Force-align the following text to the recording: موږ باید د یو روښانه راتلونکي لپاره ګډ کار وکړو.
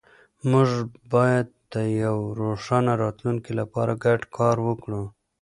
موږ 0.51 0.69
باید 1.13 1.47
د 1.73 1.75
یو 2.03 2.17
روښانه 2.41 2.93
راتلونکي 3.03 3.51
لپاره 3.59 3.93
ګډ 4.05 4.21
کار 4.37 4.57
وکړو. 4.67 5.03